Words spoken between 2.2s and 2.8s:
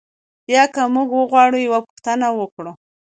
وکړو.